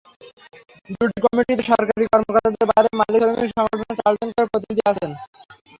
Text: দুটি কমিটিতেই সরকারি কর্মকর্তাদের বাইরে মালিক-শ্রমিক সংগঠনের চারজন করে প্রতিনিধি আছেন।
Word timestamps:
দুটি 0.93 1.19
কমিটিতেই 1.25 1.67
সরকারি 1.71 2.03
কর্মকর্তাদের 2.11 2.65
বাইরে 2.71 2.89
মালিক-শ্রমিক 2.99 3.51
সংগঠনের 3.51 3.97
চারজন 3.99 4.29
করে 4.31 4.47
প্রতিনিধি 4.51 4.83
আছেন। 4.91 5.11